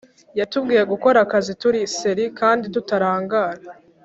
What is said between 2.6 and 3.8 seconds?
tutarangara